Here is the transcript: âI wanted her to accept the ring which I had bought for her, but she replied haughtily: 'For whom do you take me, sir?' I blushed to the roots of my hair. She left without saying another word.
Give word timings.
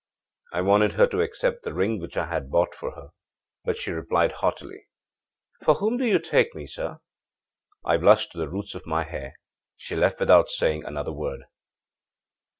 âI 0.51 0.65
wanted 0.65 0.93
her 0.93 1.05
to 1.05 1.21
accept 1.21 1.61
the 1.61 1.75
ring 1.75 1.99
which 1.99 2.17
I 2.17 2.25
had 2.25 2.49
bought 2.49 2.73
for 2.73 2.95
her, 2.95 3.09
but 3.63 3.77
she 3.77 3.91
replied 3.91 4.31
haughtily: 4.31 4.87
'For 5.63 5.75
whom 5.75 5.97
do 5.97 6.05
you 6.07 6.17
take 6.17 6.55
me, 6.55 6.65
sir?' 6.65 6.97
I 7.85 7.97
blushed 7.97 8.31
to 8.31 8.39
the 8.39 8.49
roots 8.49 8.73
of 8.73 8.87
my 8.87 9.03
hair. 9.03 9.35
She 9.77 9.95
left 9.95 10.19
without 10.19 10.49
saying 10.49 10.85
another 10.85 11.13
word. 11.13 11.41